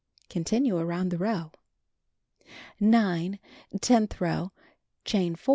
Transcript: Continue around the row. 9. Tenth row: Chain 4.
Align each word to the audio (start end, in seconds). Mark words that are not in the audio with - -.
Continue 0.29 0.77
around 0.77 1.09
the 1.11 1.19
row. 1.19 1.51
9. 2.79 3.37
Tenth 3.81 4.19
row: 4.19 4.51
Chain 5.05 5.35
4. 5.35 5.49